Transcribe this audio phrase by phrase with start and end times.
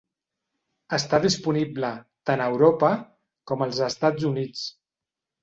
[0.97, 1.91] Està disponible
[2.31, 2.91] tant a Europa
[3.53, 4.67] com als Estats Units.